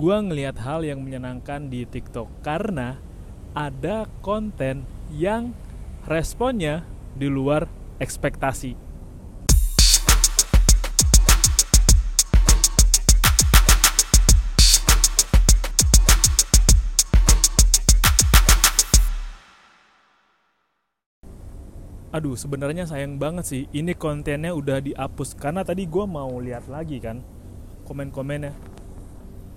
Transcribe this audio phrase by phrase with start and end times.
[0.00, 2.96] gue ngelihat hal yang menyenangkan di TikTok karena
[3.52, 5.52] ada konten yang
[6.08, 7.68] responnya di luar
[8.00, 8.80] ekspektasi.
[22.10, 23.62] Aduh, sebenarnya sayang banget sih.
[23.68, 27.20] Ini kontennya udah dihapus karena tadi gue mau lihat lagi kan
[27.84, 28.79] komen-komennya.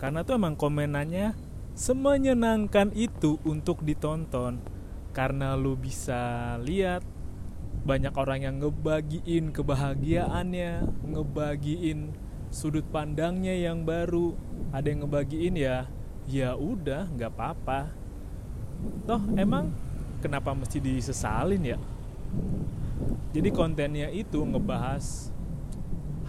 [0.04, 1.32] Karena tuh emang komenannya
[1.80, 4.60] semenyenangkan itu untuk ditonton.
[5.16, 7.08] Karena lu bisa lihat
[7.88, 10.72] banyak orang yang ngebagiin kebahagiaannya,
[11.08, 12.12] ngebagiin
[12.52, 14.36] sudut pandangnya yang baru.
[14.76, 15.88] Ada yang ngebagiin ya,
[16.28, 17.88] ya udah nggak apa-apa.
[19.08, 19.72] Toh emang
[20.20, 21.80] kenapa mesti disesalin ya?
[23.34, 25.33] jadi kontennya itu ngebahas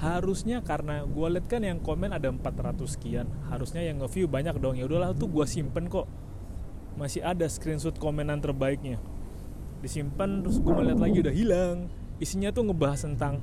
[0.05, 3.25] harusnya karena gue liat kan yang komen ada 400 sekian.
[3.49, 4.77] Harusnya yang nge-view banyak dong.
[4.77, 6.05] Ya udahlah tuh gue simpen kok.
[7.01, 9.01] Masih ada screenshot komenan terbaiknya.
[9.81, 11.79] Disimpan terus gue melihat lagi udah hilang.
[12.21, 13.41] Isinya tuh ngebahas tentang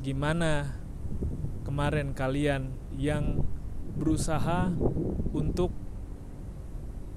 [0.00, 0.78] gimana
[1.66, 3.42] kemarin kalian yang
[3.98, 4.70] berusaha
[5.34, 5.74] untuk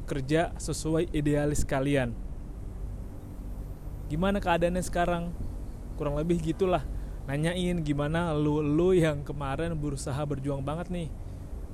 [0.09, 2.17] kerja sesuai idealis kalian.
[4.11, 5.31] Gimana keadaannya sekarang?
[5.95, 6.83] Kurang lebih gitulah
[7.31, 11.07] nanyain gimana lu lu yang kemarin berusaha berjuang banget nih.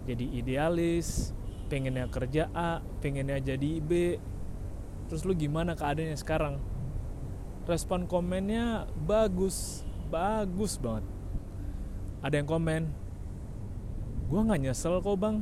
[0.05, 1.33] Jadi idealis
[1.65, 4.21] pengennya kerja A pengennya jadi B.
[5.09, 6.61] Terus lu gimana keadaannya sekarang?
[7.65, 9.81] Respon komennya bagus
[10.13, 11.09] bagus banget.
[12.21, 12.93] Ada yang komen
[14.29, 15.41] gue nggak nyesel kok bang.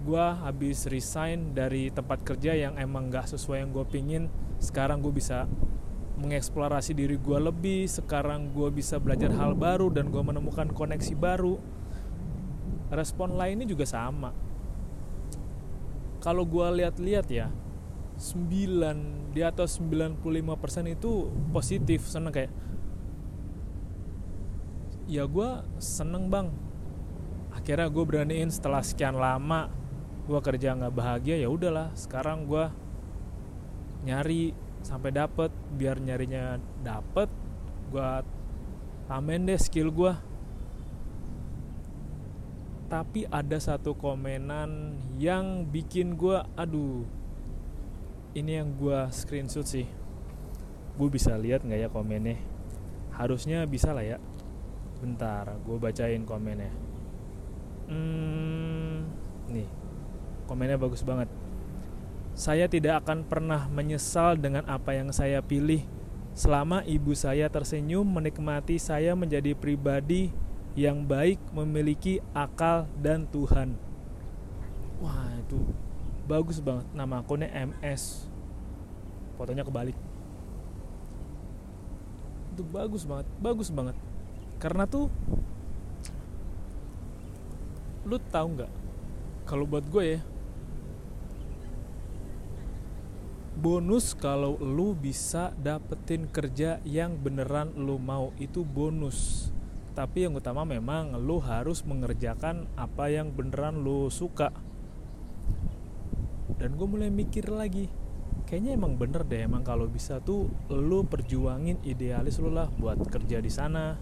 [0.00, 4.24] Gue habis resign dari tempat kerja yang emang gak sesuai yang gue pingin.
[4.60, 5.48] Sekarang gue bisa
[6.14, 11.58] mengeksplorasi diri gue lebih sekarang gue bisa belajar hal baru dan gue menemukan koneksi baru.
[12.94, 14.30] Respon lainnya juga sama.
[16.22, 17.50] Kalau gue lihat-lihat ya
[18.16, 22.52] 9 di atas 95% itu positif seneng kayak
[25.10, 25.50] ya gue
[25.82, 26.48] seneng bang.
[27.50, 29.68] Akhirnya gue beraniin setelah sekian lama
[30.24, 32.64] gue kerja nggak bahagia ya udahlah sekarang gue
[34.08, 35.48] nyari sampai dapet
[35.80, 37.32] biar nyarinya dapet
[37.88, 38.10] gue
[39.08, 40.12] tambahin deh skill gue
[42.92, 47.02] tapi ada satu komenan yang bikin gue aduh
[48.34, 49.86] ini yang gue screenshot sih.
[50.98, 52.38] Gue bisa lihat nggak ya komennya?
[53.14, 54.18] Harusnya bisa lah ya.
[54.98, 56.70] Bentar gue bacain komennya.
[57.86, 59.06] Hmm,
[59.54, 59.68] nih
[60.50, 61.28] komennya bagus banget
[62.34, 65.86] saya tidak akan pernah menyesal dengan apa yang saya pilih
[66.34, 70.34] selama ibu saya tersenyum menikmati saya menjadi pribadi
[70.74, 73.78] yang baik memiliki akal dan Tuhan.
[74.98, 75.62] Wah, itu
[76.26, 78.26] bagus banget nama akunnya MS.
[79.38, 79.94] Fotonya kebalik.
[82.50, 83.94] Itu bagus banget, bagus banget.
[84.58, 85.06] Karena tuh
[88.04, 88.72] lu tahu nggak
[89.48, 90.20] kalau buat gue ya
[93.64, 98.36] bonus kalau lu bisa dapetin kerja yang beneran lu mau.
[98.36, 99.48] Itu bonus.
[99.96, 104.52] Tapi yang utama memang lu harus mengerjakan apa yang beneran lu suka.
[106.60, 107.88] Dan gue mulai mikir lagi
[108.44, 113.40] kayaknya emang bener deh emang kalau bisa tuh lu perjuangin idealis lu lah buat kerja
[113.40, 113.96] di sana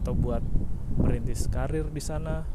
[0.00, 0.44] atau buat
[1.02, 2.46] merintis karir di sana.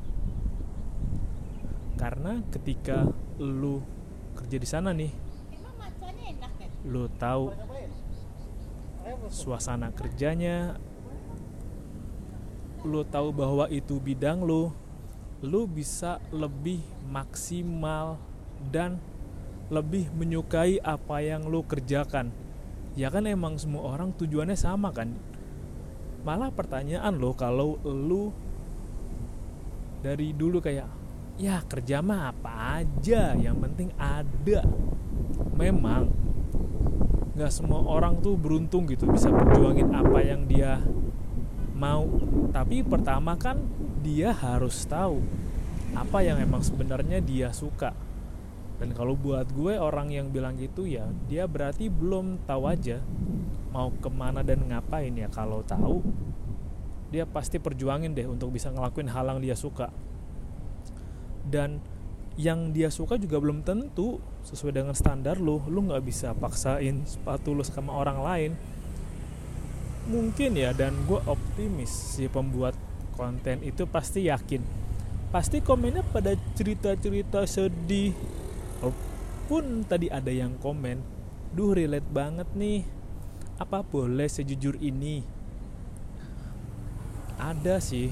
[2.00, 3.04] Karena ketika
[3.44, 3.84] lu
[4.40, 5.29] kerja di sana nih
[6.90, 7.54] lu tahu
[9.30, 10.82] suasana kerjanya
[12.82, 14.74] lu tahu bahwa itu bidang lu
[15.40, 18.20] lu bisa lebih maksimal
[18.72, 19.00] dan
[19.72, 22.34] lebih menyukai apa yang lu kerjakan.
[22.98, 25.16] Ya kan emang semua orang tujuannya sama kan?
[26.28, 28.36] Malah pertanyaan lo kalau lu
[30.04, 30.90] dari dulu kayak
[31.40, 34.68] ya kerja mah apa aja yang penting ada.
[35.56, 36.12] Memang
[37.40, 40.84] nggak semua orang tuh beruntung gitu bisa perjuangin apa yang dia
[41.72, 42.04] mau.
[42.52, 43.64] Tapi pertama kan
[44.04, 45.24] dia harus tahu
[45.96, 47.96] apa yang emang sebenarnya dia suka.
[48.76, 53.00] Dan kalau buat gue orang yang bilang gitu ya dia berarti belum tahu aja
[53.72, 55.32] mau ke mana dan ngapain ya.
[55.32, 56.04] Kalau tahu
[57.08, 59.88] dia pasti perjuangin deh untuk bisa ngelakuin hal yang dia suka.
[61.48, 61.80] Dan
[62.40, 67.52] yang dia suka juga belum tentu sesuai dengan standar lo lo nggak bisa paksain sepatu
[67.52, 68.52] lo sama orang lain.
[70.08, 72.80] Mungkin ya dan gue optimis si pembuat
[73.20, 74.64] konten itu pasti yakin.
[75.36, 78.16] Pasti komennya pada cerita-cerita sedih.
[79.52, 81.04] Pun tadi ada yang komen
[81.52, 82.88] duh relate banget nih.
[83.60, 85.28] Apa boleh sejujur ini?
[87.36, 88.08] Ada sih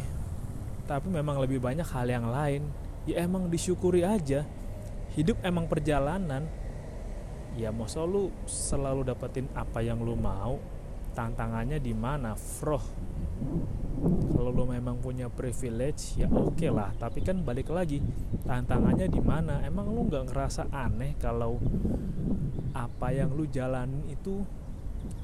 [0.84, 2.64] tapi memang lebih banyak hal yang lain
[3.08, 4.44] ya emang disyukuri aja.
[5.16, 6.46] Hidup emang perjalanan.
[7.58, 10.62] Ya mau lu selalu dapetin apa yang lu mau
[11.18, 12.84] tantangannya di mana froh.
[14.30, 16.94] Kalau lo memang punya privilege ya oke okay lah.
[17.02, 17.98] Tapi kan balik lagi
[18.46, 19.66] tantangannya di mana?
[19.66, 21.58] Emang lo nggak ngerasa aneh kalau
[22.78, 24.46] apa yang lu jalanin itu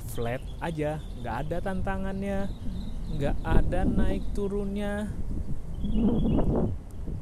[0.09, 0.97] flat aja?
[1.21, 2.49] Nggak ada tantangannya
[3.13, 5.05] nggak ada naik turunnya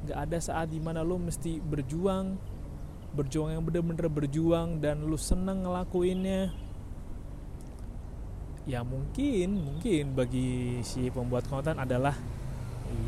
[0.02, 2.52] nggak ada saat di mana lo mesti berjuang
[3.12, 6.56] berjuang yang bener-bener berjuang dan lu seneng ngelakuinnya.
[8.64, 12.16] Ya mungkin mungkin bagi si pembuat konten adalah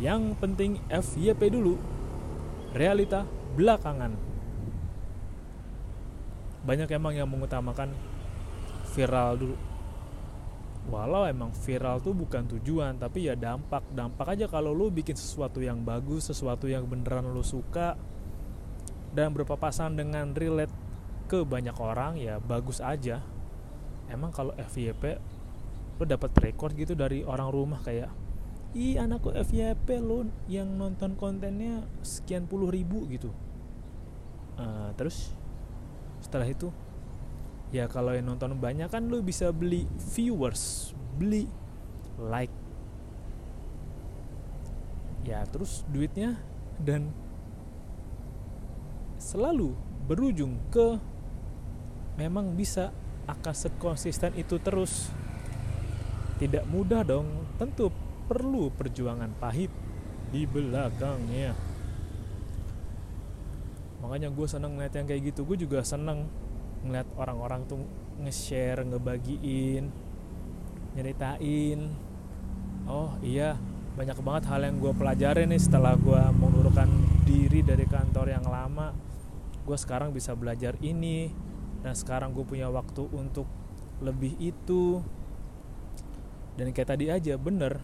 [0.04, 1.80] yang penting FYP dulu
[2.76, 3.24] realita
[3.56, 4.12] belakangan.
[6.64, 7.96] Banyak emang yang mengutamakan
[8.92, 9.56] viral dulu
[10.92, 13.88] walau emang viral tuh bukan tujuan tapi ya dampak.
[13.94, 17.96] Dampak aja kalau lu bikin sesuatu yang bagus sesuatu yang beneran lu suka
[19.14, 20.74] dan berpapasan dengan relate
[21.30, 23.24] ke banyak orang ya bagus aja.
[24.12, 25.18] Emang kalau FYP
[26.02, 28.10] lo dapat record gitu dari orang rumah kayak
[28.74, 33.30] ih anakku FYP lo yang nonton kontennya sekian puluh ribu gitu.
[34.58, 35.34] Uh, terus
[36.22, 36.70] setelah itu
[37.74, 41.50] ya kalau yang nonton banyak kan lo bisa beli viewers beli
[42.22, 42.54] like.
[45.26, 46.38] Ya terus duitnya
[46.78, 47.10] dan
[49.18, 49.74] selalu
[50.06, 51.00] berujung ke
[52.20, 52.94] memang bisa
[53.26, 55.10] akan sekonsisten itu terus.
[56.38, 57.88] Tidak mudah dong, tentu
[58.28, 59.72] perlu perjuangan pahit
[60.34, 61.56] di belakangnya.
[64.04, 66.28] Makanya gue seneng ngeliat yang kayak gitu, gue juga seneng
[66.84, 67.82] ngeliat orang-orang tuh
[68.22, 69.90] nge-share, ngebagiin,
[70.94, 71.80] nyeritain.
[72.86, 73.56] Oh iya,
[73.96, 76.92] banyak banget hal yang gue pelajarin nih setelah gue mengundurkan
[77.24, 78.92] diri dari kantor yang lama.
[79.64, 81.32] Gue sekarang bisa belajar ini,
[81.84, 83.46] dan sekarang gue punya waktu untuk
[84.00, 85.04] lebih itu
[86.56, 87.84] dan kayak tadi aja bener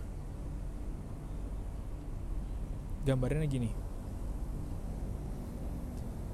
[3.04, 3.70] gambarnya gini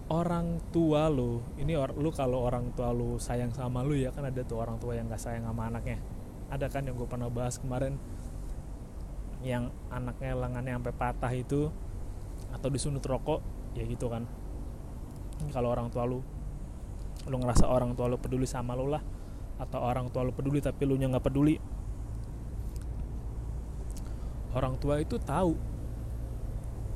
[0.06, 4.30] orang tua lo ini or, lu kalau orang tua lu sayang sama lu ya kan
[4.30, 5.98] ada tuh orang tua yang gak sayang sama anaknya.
[6.54, 7.98] Ada kan yang gue pernah bahas kemarin
[9.42, 11.74] yang anaknya lengannya sampai patah itu
[12.54, 13.42] atau disunut rokok
[13.74, 14.30] ya gitu kan.
[15.50, 16.22] Kalau orang tua lu
[17.26, 19.02] lu ngerasa orang tua lu peduli sama lu lah
[19.58, 21.58] atau orang tua lu peduli tapi lu nya nggak peduli.
[24.54, 25.58] Orang tua itu tahu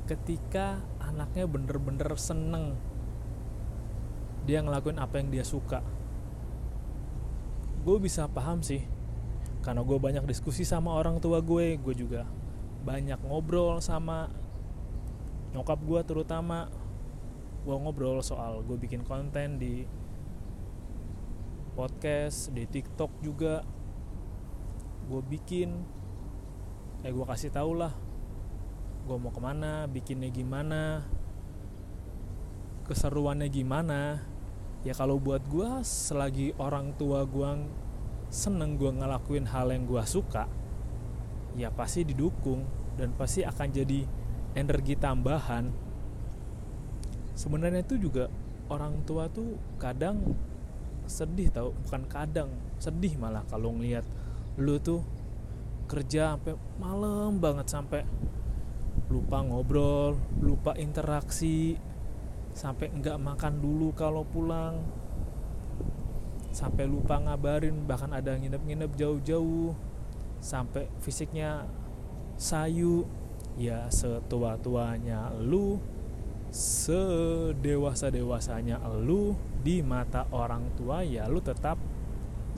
[0.06, 2.78] ketika anaknya bener-bener seneng
[4.44, 5.84] dia ngelakuin apa yang dia suka.
[7.80, 8.84] Gue bisa paham sih
[9.60, 12.24] karena gue banyak diskusi sama orang tua gue gue juga
[12.80, 14.28] banyak ngobrol sama
[15.52, 16.68] nyokap gue terutama.
[17.60, 19.84] Gue ngobrol soal gue bikin konten di
[21.76, 23.64] podcast di tiktok juga.
[25.08, 26.00] Gue bikin
[27.00, 27.92] eh gue kasih tau lah
[29.08, 31.02] gue mau ke mana bikinnya gimana
[32.90, 34.18] keseruannya gimana?
[34.82, 37.70] Ya kalau buat gue selagi orang tua gue
[38.34, 40.50] seneng gue ngelakuin hal yang gue suka
[41.54, 42.66] ya pasti didukung
[42.98, 44.02] dan pasti akan jadi
[44.58, 45.70] energi tambahan.
[47.38, 48.26] Sebenarnya itu juga
[48.66, 50.34] orang tua tuh kadang
[51.10, 54.06] sedih tau bukan kadang sedih malah kalau ngelihat
[54.62, 55.02] lu tuh
[55.90, 58.06] kerja sampai malam banget sampai
[59.10, 61.74] lupa ngobrol lupa interaksi
[62.52, 64.82] sampai enggak makan dulu kalau pulang.
[66.50, 69.74] Sampai lupa ngabarin bahkan ada nginep-nginep jauh-jauh.
[70.42, 71.66] Sampai fisiknya
[72.34, 73.06] sayu.
[73.58, 75.80] Ya setua-tuanya lu
[76.50, 81.78] sedewasa-dewasanya lu di mata orang tua ya lu tetap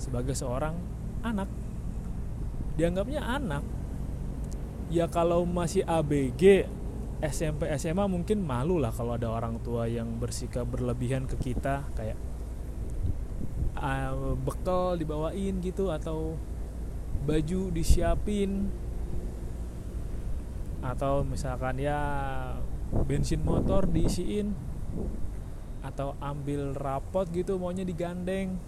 [0.01, 0.75] sebagai seorang
[1.23, 1.47] anak.
[2.77, 3.63] Dianggapnya anak.
[4.93, 6.69] Ya kalau masih ABG
[7.23, 12.19] SMP SMA mungkin malu lah kalau ada orang tua yang bersikap berlebihan ke kita kayak
[13.79, 16.35] uh, bekal dibawain gitu atau
[17.23, 18.75] baju disiapin.
[20.83, 21.99] Atau misalkan ya
[23.07, 24.51] bensin motor diisiin
[25.87, 28.59] atau ambil rapot gitu maunya digandeng.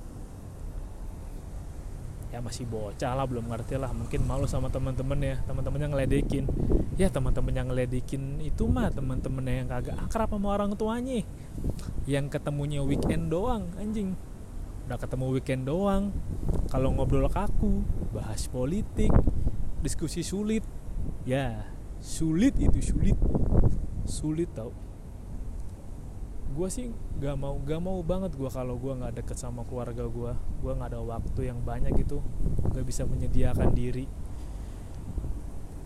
[2.30, 3.90] Ya masih bocah lah belum ngerti lah.
[3.90, 6.46] Mungkin malu sama teman-teman ya teman-temannya ngeledekin
[6.94, 11.26] ya teman-teman yang ngeledekin itu mah teman-teman yang kagak akrab sama orang tuanya.
[12.06, 14.14] Yang ketemunya weekend doang anjing.
[14.86, 16.14] Udah ketemu weekend doang.
[16.70, 17.82] Kalau ngobrol kaku
[18.14, 19.10] bahas politik
[19.82, 20.62] diskusi sulit.
[21.26, 21.66] Ya
[21.98, 23.18] sulit itu sulit.
[24.06, 24.70] Sulit tau.
[26.54, 30.32] Gue sih gak mau gak mau banget gue kalau gue nggak deket sama keluarga gue
[30.62, 32.22] gue nggak ada waktu yang banyak gitu.
[32.70, 34.06] Gak bisa menyediakan diri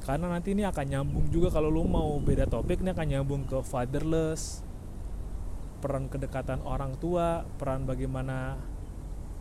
[0.08, 3.60] karena nanti ini akan nyambung juga kalau lo mau beda topik ini akan nyambung ke
[3.60, 4.64] fatherless
[5.84, 8.56] peran kedekatan orang tua peran bagaimana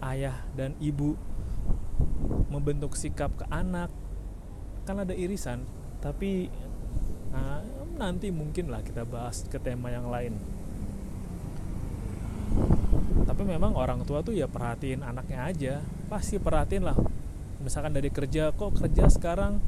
[0.04, 1.16] ayah dan ibu
[2.52, 3.88] membentuk sikap ke anak.
[4.84, 5.64] Kan ada irisan
[6.04, 6.52] tapi
[7.32, 7.64] nah,
[7.96, 10.36] nanti mungkin lah kita bahas ke tema yang lain.
[13.24, 15.74] Tapi memang orang tua tuh ya perhatiin anaknya aja
[16.12, 17.00] pasti perhatiin lah.
[17.64, 19.64] Misalkan dari kerja kok kerja sekarang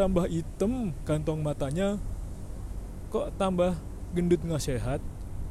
[0.00, 2.00] tambah hitam kantong matanya.
[3.12, 3.76] Kok tambah
[4.16, 5.04] gendut nggak sehat?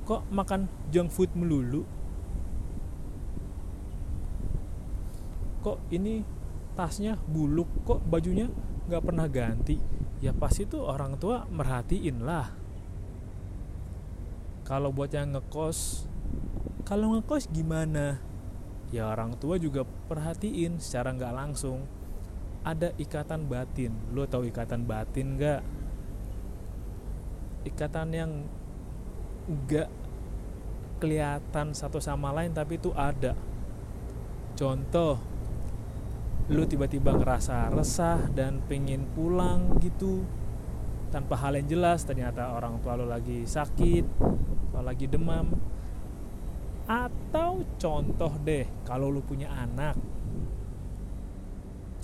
[0.09, 1.85] Kok makan junk food melulu?
[5.61, 6.25] Kok ini
[6.73, 8.49] tasnya buluk kok bajunya
[8.89, 9.77] nggak pernah ganti?
[10.17, 12.49] Ya pasti tuh orang tua merhatiin lah.
[14.65, 16.09] Kalau buat yang ngekos
[16.89, 18.17] kalau ngekos gimana?
[18.89, 21.98] Ya orang tua juga perhatiin secara nggak langsung
[22.63, 23.95] ada ikatan batin.
[24.11, 25.61] Lo tahu ikatan batin nggak?
[27.67, 28.31] Ikatan yang
[29.49, 29.89] nggak
[30.99, 33.33] kelihatan satu sama lain tapi itu ada.
[34.59, 35.17] Contoh
[36.49, 40.25] lu tiba-tiba ngerasa resah dan pengen pulang gitu
[41.13, 44.05] tanpa hal yang jelas ternyata orang tua lo lagi sakit
[44.69, 45.47] atau lagi demam.
[46.89, 49.93] Atau contoh deh kalau lu punya anak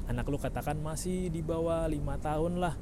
[0.05, 2.75] anak lu katakan masih di bawah lima tahun lah.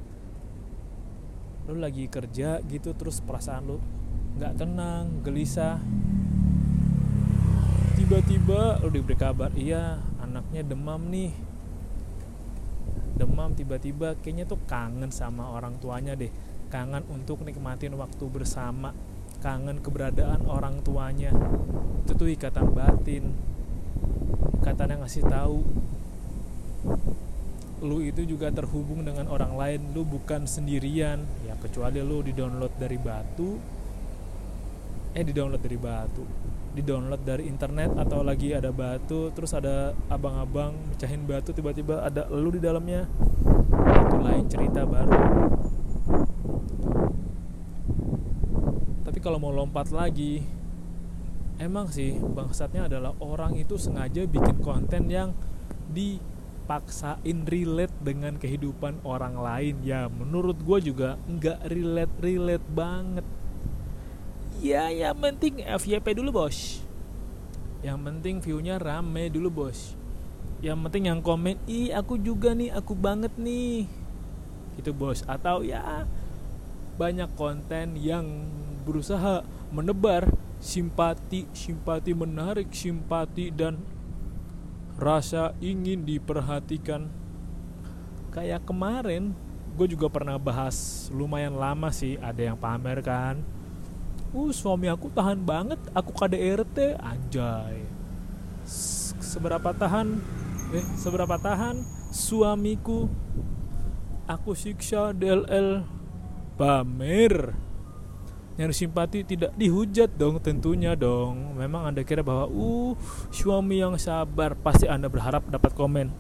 [1.71, 3.77] Lu lagi kerja gitu terus perasaan lu
[4.35, 5.79] nggak tenang gelisah.
[7.95, 11.31] Tiba-tiba lu diberi kabar iya anaknya demam nih.
[13.15, 16.33] Demam tiba-tiba kayaknya tuh kangen sama orang tuanya deh.
[16.67, 18.91] Kangen untuk nikmatin waktu bersama.
[19.39, 21.31] Kangen keberadaan orang tuanya.
[22.03, 23.31] Itu tuh ikatan batin.
[24.59, 25.63] Ikatan yang ngasih tahu
[27.83, 29.81] lu itu juga terhubung dengan orang lain.
[29.91, 31.19] Lu bukan sendirian.
[31.43, 33.59] Ya kecuali lu di download dari batu.
[35.13, 36.23] Eh di download dari batu.
[36.73, 42.25] Di download dari internet atau lagi ada batu terus ada abang-abang mecahin batu tiba-tiba ada
[42.31, 43.05] lu di dalamnya.
[44.07, 45.13] Itu lain cerita baru.
[49.03, 50.41] Tapi kalau mau lompat lagi
[51.61, 55.37] emang sih bangsatnya adalah orang itu sengaja bikin konten yang
[56.63, 59.75] dipaksain relate dengan kehidupan orang lain.
[59.83, 63.27] Ya menurut gue juga nggak relate relate banget.
[64.63, 66.79] Ya yang penting FYP dulu bos.
[67.83, 69.99] Yang penting viewnya rame dulu bos.
[70.63, 73.83] Yang penting yang komen ih aku juga nih aku banget nih.
[74.79, 75.27] Gitu bos.
[75.27, 76.07] Atau ya
[76.95, 78.47] banyak konten yang
[78.87, 79.43] berusaha
[79.75, 80.31] menebar
[80.63, 83.75] simpati simpati menarik simpati dan
[84.97, 87.09] rasa ingin diperhatikan.
[88.33, 89.37] Kayak kemarin
[89.73, 93.41] gue juga pernah bahas lumayan lama sih ada yang pamer kan.
[94.33, 97.85] Uh suami aku tahan banget aku KDRT anjay.
[99.21, 100.21] Seberapa tahan?
[100.73, 101.81] Eh seberapa tahan?
[102.13, 103.09] Suamiku
[104.29, 105.85] aku siksa DLL
[106.57, 107.57] pamer
[108.53, 111.57] nyari simpati tidak dihujat dong tentunya dong.
[111.57, 112.93] Memang anda kira bahwa uh
[113.33, 114.53] suami yang sabar.
[114.53, 116.13] Pasti anda berharap dapat komen.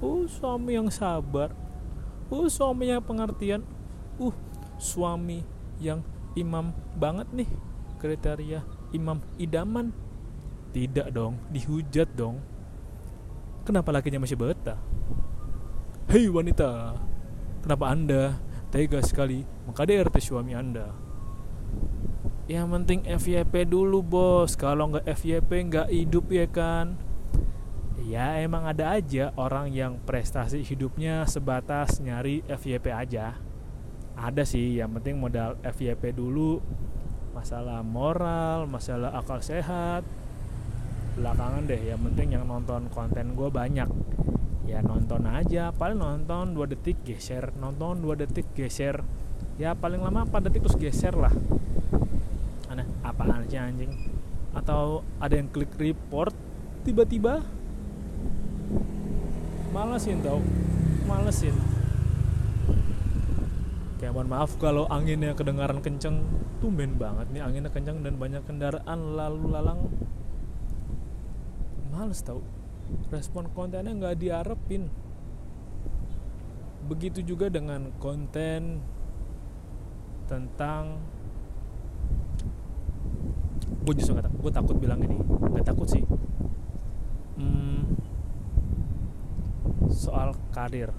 [0.00, 1.52] Uh suami yang sabar.
[2.32, 3.60] Uh suami yang pengertian.
[4.16, 4.32] Uh
[4.80, 5.44] suami
[5.80, 6.00] yang
[6.32, 7.50] imam banget nih.
[8.00, 8.64] Kriteria
[8.96, 9.92] imam idaman.
[10.72, 12.40] Tidak dong dihujat dong.
[13.68, 14.80] Kenapa lakinya masih betah?
[16.08, 16.98] Hei wanita.
[17.64, 18.36] Kenapa anda
[18.68, 21.03] tega sekali mengkdrt suami anda
[22.44, 24.52] yang penting FYP dulu bos.
[24.52, 27.00] Kalau nggak FYP nggak hidup ya kan?
[28.04, 33.40] Ya emang ada aja orang yang prestasi hidupnya sebatas nyari FYP aja.
[34.12, 36.60] Ada sih yang penting modal FYP dulu.
[37.32, 40.04] Masalah moral masalah akal sehat.
[41.16, 43.88] Belakangan deh yang penting yang nonton konten gue banyak.
[44.68, 45.72] Ya nonton aja.
[45.72, 47.56] Paling nonton 2 detik geser.
[47.56, 49.00] Nonton 2 detik geser.
[49.56, 51.32] Ya paling lama 4 detik terus geser lah
[53.04, 53.92] apaan aja anjing?
[54.56, 56.32] Atau ada yang klik report
[56.82, 57.44] tiba-tiba?
[59.70, 60.40] Malesin tau.
[61.04, 61.54] Malesin.
[64.14, 66.22] Mohon maaf kalau anginnya kedengaran kenceng.
[66.62, 69.90] Tumben banget nih anginnya kenceng dan banyak kendaraan lalu lalang.
[71.90, 72.38] Males tau.
[73.10, 74.86] Respon kontennya nggak diharapin.
[76.86, 78.78] Begitu juga dengan konten
[80.30, 81.02] tentang
[83.84, 85.20] gue justru gak, gue takut bilang ini
[85.54, 86.02] nggak takut sih.
[87.36, 88.00] Hmm,
[89.92, 90.90] soal karir.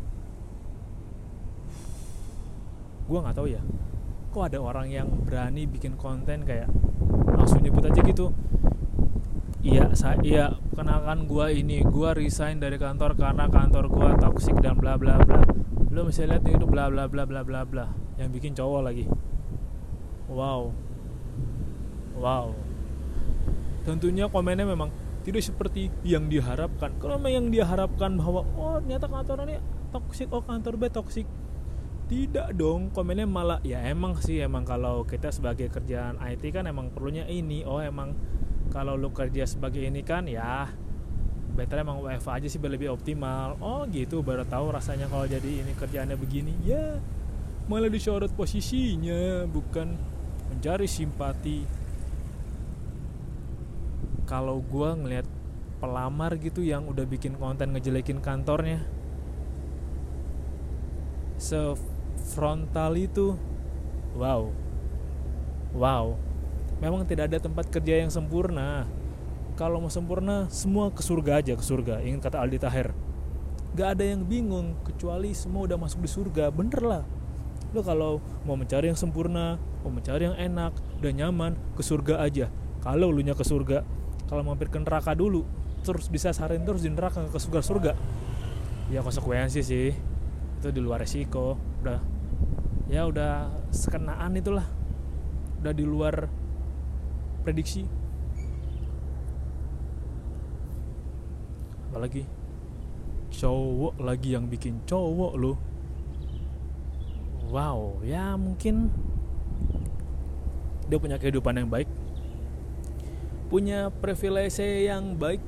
[3.05, 3.61] Gue nggak tahu ya.
[4.33, 6.69] Kok ada orang yang berani bikin konten kayak
[7.33, 8.33] langsung nyebut aja gitu?
[9.65, 10.45] Iya saya iya.
[10.77, 11.81] Kenalkan gue ini.
[11.81, 15.41] Gue resign dari kantor karena kantor gue toxic dan bla bla bla.
[15.89, 17.85] Lo bisa lihat itu bla bla bla bla bla bla.
[18.21, 19.05] Yang bikin cowok lagi.
[20.29, 20.73] Wow.
[22.15, 22.64] Wow
[23.85, 24.89] tentunya komennya memang
[25.21, 26.97] tidak seperti yang diharapkan.
[26.97, 29.57] Kalau memang yang diharapkan bahwa oh ternyata kantor ini
[29.93, 31.25] toxic oh kantor B toxic.
[32.05, 36.93] Tidak dong komennya malah ya emang sih emang kalau kita sebagai kerjaan IT kan emang
[36.93, 37.65] perlunya ini.
[37.65, 38.13] Oh emang
[38.69, 40.69] kalau lu kerja sebagai ini kan ya
[41.55, 43.57] better emang WFA aja sih lebih optimal.
[43.57, 46.53] Oh gitu baru tahu rasanya kalau jadi ini kerjaannya begini.
[46.61, 47.01] Ya
[47.65, 49.97] malah disorot posisinya bukan
[50.53, 51.65] mencari simpati
[54.25, 55.27] kalau gue ngelihat
[55.79, 58.81] pelamar gitu yang udah bikin konten ngejelekin kantornya
[61.35, 61.75] se
[62.33, 63.35] frontal itu
[64.15, 64.65] wow
[65.75, 66.15] wow.
[66.79, 68.87] Memang tidak ada tempat kerja yang sempurna.
[69.55, 72.03] Kalau mau sempurna semua ke surga aja ke surga.
[72.03, 72.91] Ingin kata Aldi Taher.
[73.75, 76.51] Gak ada yang bingung kecuali semua udah masuk di surga.
[76.51, 77.03] Bener lah.
[77.71, 82.47] Lo kalau mau mencari yang sempurna mau mencari yang enak dan nyaman ke surga aja.
[82.83, 83.83] Kalau lu nya ke surga
[84.25, 85.45] kalau mampir ke neraka dulu
[85.85, 87.93] terus bisa sarin terus di neraka ke surga surga.
[88.89, 89.93] Ya konsekuensi sih.
[90.61, 92.01] Itu di luar resiko udah.
[92.89, 94.65] Ya udah sekenaan itulah.
[95.61, 96.29] Udah di luar
[97.45, 97.85] prediksi.
[101.89, 102.25] Apalagi?
[103.35, 105.53] Cowok lagi yang bikin cowok lo
[107.49, 108.89] wow ya mungkin
[110.91, 111.89] dia punya kehidupan yang baik
[113.45, 115.41] punya privilege yang baik?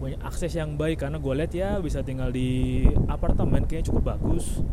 [0.00, 4.64] Punya akses yang baik karena gue lihat ya bisa tinggal di apartemen kayaknya cukup bagus.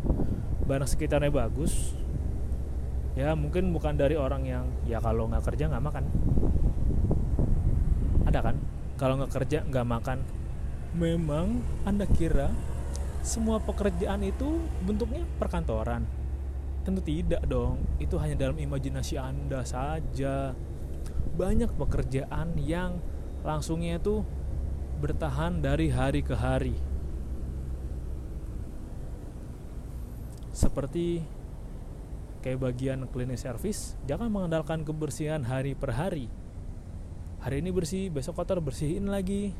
[0.64, 1.92] Barang sekitarnya bagus.
[3.12, 6.04] Ya mungkin bukan dari orang yang ya kalau nggak kerja nggak makan.
[8.24, 8.56] Ada kan?
[8.96, 10.18] Kalau nggak kerja nggak makan.
[10.96, 12.48] Memang anda kira
[13.20, 16.08] semua pekerjaan itu bentuknya perkantoran?
[16.88, 17.84] Tentu tidak dong.
[18.00, 20.56] Itu hanya dalam imajinasi anda saja
[21.38, 22.98] banyak pekerjaan yang
[23.46, 24.26] langsungnya itu
[24.98, 26.74] bertahan dari hari ke hari.
[30.50, 31.22] Seperti
[32.42, 36.26] kayak bagian cleaning service jangan mengandalkan kebersihan hari per hari.
[37.38, 39.54] Hari ini bersih besok kotor bersihin lagi.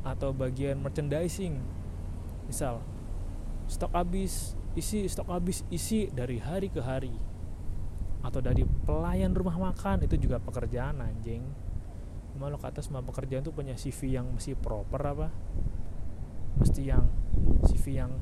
[0.00, 1.60] Atau bagian merchandising.
[2.48, 2.80] Misal
[3.68, 7.12] stok habis isi stok habis isi dari hari ke hari
[8.22, 11.42] atau dari pelayan rumah makan itu juga pekerjaan anjing.
[12.38, 15.28] Malu kata semua pekerjaan itu punya CV yang mesti proper apa?
[16.62, 17.04] Mesti yang
[17.66, 18.14] CV yang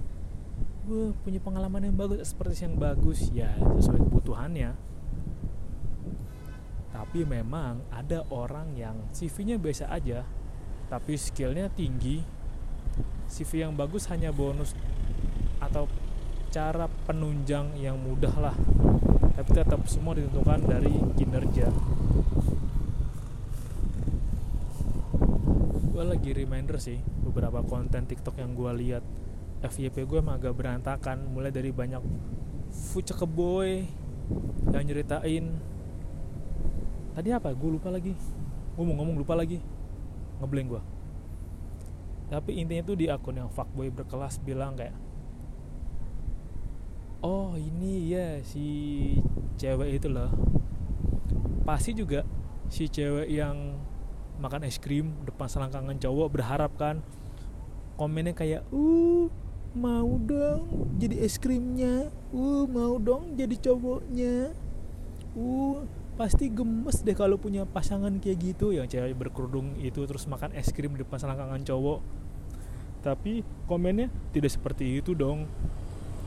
[0.88, 2.32] gue punya pengalaman yang bagus.
[2.32, 4.72] Seperti yang bagus ya sesuai kebutuhannya.
[6.90, 10.26] Tapi memang ada orang yang CV-nya biasa aja
[10.90, 12.18] tapi skillnya tinggi.
[13.30, 14.74] CV yang bagus hanya bonus
[15.62, 15.86] atau
[16.50, 18.56] cara penunjang yang mudah lah
[19.40, 21.72] tapi tetap semua ditentukan dari kinerja.
[25.88, 29.00] Gue lagi reminder sih beberapa konten TikTok yang gue lihat
[29.64, 31.24] FYP gue emang agak berantakan.
[31.32, 32.04] Mulai dari banyak
[32.92, 33.88] fucek boy
[34.76, 35.56] yang nyeritain.
[37.16, 37.56] Tadi apa?
[37.56, 38.12] Gue lupa lagi.
[38.76, 39.56] Ngomong-ngomong lupa lagi.
[40.44, 40.82] Ngeblank gue
[42.30, 44.94] tapi intinya tuh di akun yang fuckboy berkelas bilang kayak
[47.20, 49.16] oh ini ya si
[49.60, 50.32] cewek itu loh
[51.64, 52.24] pasti juga
[52.72, 53.76] si cewek yang
[54.40, 57.04] makan es krim depan selangkangan cowok berharap kan
[58.00, 59.28] komennya kayak uh
[59.76, 62.10] mau dong jadi es krimnya.
[62.34, 64.56] Uh mau dong jadi cowoknya.
[65.36, 65.86] Uh
[66.18, 68.74] pasti gemes deh kalau punya pasangan kayak gitu.
[68.74, 72.00] Yang cewek berkerudung itu terus makan es krim depan selangkangan cowok.
[73.00, 75.48] Tapi komennya tidak seperti itu dong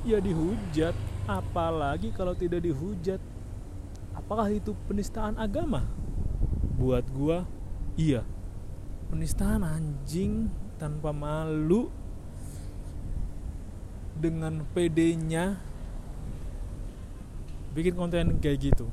[0.04, 0.96] ya dihujat
[1.28, 3.20] apalagi kalau tidak dihujat.
[4.14, 5.88] Apakah itu penistaan agama?
[6.78, 7.48] Buat gua
[7.98, 8.22] iya.
[9.10, 11.90] Penistaan anjing tanpa malu
[14.14, 15.58] dengan PD-nya
[17.74, 18.88] bikin konten kayak gitu.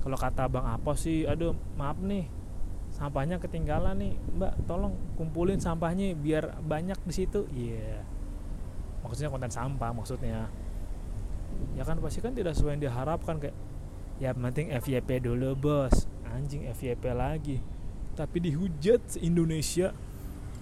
[0.00, 2.26] Kalau kata bang apa sih aduh maaf nih
[2.90, 4.14] sampahnya ketinggalan nih.
[4.34, 7.46] Mbak tolong kumpulin sampahnya biar banyak di situ.
[7.54, 8.02] Iya.
[8.02, 8.19] yeah.
[9.04, 10.48] Maksudnya konten sampah maksudnya.
[11.76, 13.56] Ya kan pasti kan tidak sesuai yang diharapkan kayak
[14.20, 16.08] ya penting FYP dulu bos.
[16.30, 17.58] Anjing FYP lagi.
[18.14, 19.92] Tapi dihujat Indonesia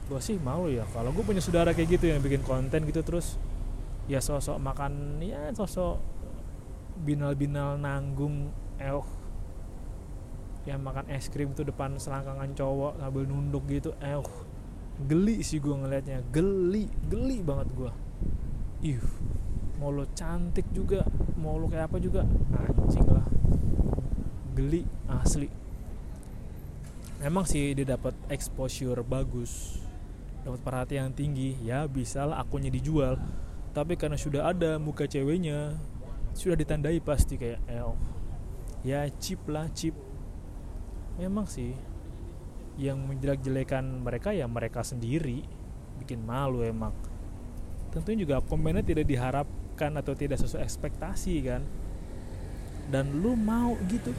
[0.09, 3.37] gue sih mau ya kalau gue punya saudara kayak gitu yang bikin konten gitu terus
[4.09, 6.01] ya sosok makan ya sosok
[7.05, 8.48] binal-binal nanggung
[8.81, 8.96] eh
[10.64, 14.16] yang makan es krim tuh depan selangkangan cowok sambil nunduk gitu eh
[15.05, 17.92] geli sih gue ngelihatnya geli geli banget gue
[18.83, 19.01] ih
[19.79, 21.07] mau lo cantik juga
[21.39, 23.27] mau lo kayak apa juga anjing lah.
[24.55, 25.49] Geli asli.
[27.19, 29.83] Memang sih dia dapat exposure bagus
[30.47, 33.19] dapat perhatian tinggi ya bisa lah akunnya dijual.
[33.75, 35.79] Tapi karena sudah ada muka ceweknya
[36.39, 37.99] sudah ditandai pasti kayak L
[38.87, 39.95] ya chip lah chip
[41.19, 41.75] memang sih
[42.79, 45.43] yang menjelek-jelekan mereka ya mereka sendiri
[45.99, 46.95] bikin malu emang
[47.90, 51.62] tentunya juga komennya tidak diharapkan atau tidak sesuai ekspektasi kan?
[52.88, 54.12] Dan lu mau gitu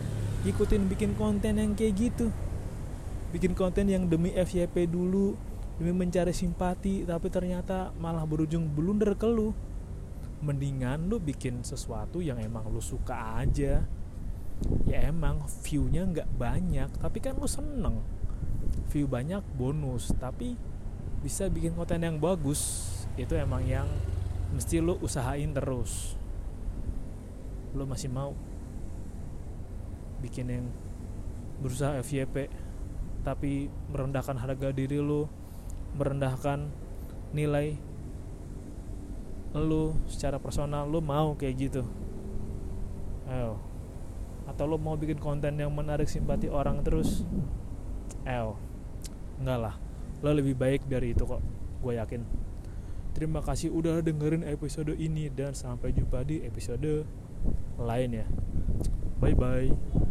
[0.45, 2.31] ikutin bikin konten yang kayak gitu.
[3.35, 5.35] Bikin konten yang demi FYP dulu
[5.79, 9.51] demi mencari simpati tapi ternyata malah berujung blunder ke lu.
[10.39, 13.83] Mendingan lu bikin sesuatu yang emang lu suka aja.
[14.87, 17.99] Ya emang viewnya nggak banyak tapi kan lu seneng.
[18.89, 20.15] View banyak bonus.
[20.15, 20.55] Tapi
[21.19, 23.87] bisa bikin konten yang bagus itu emang yang
[24.53, 26.17] mesti lu usahain terus.
[27.73, 28.33] Lu masih mau
[30.19, 30.65] bikin yang
[31.63, 32.51] berusaha FYP
[33.23, 35.27] tapi merendahkan harga diri lu
[35.95, 36.71] merendahkan
[37.35, 37.75] nilai
[39.55, 41.83] lu secara personal lu mau kayak gitu.
[43.29, 43.57] Ayo
[44.49, 47.21] atau lu mau bikin konten yang menarik simpati orang terus?
[48.25, 48.57] Ayo
[49.37, 49.75] enggak lah.
[50.25, 51.39] Lo lebih baik dari itu kok
[51.79, 52.48] gue yakin
[53.13, 57.05] terima kasih udah dengerin episode ini dan sampai jumpa di episode
[57.79, 58.27] lain ya
[59.19, 60.08] bye bye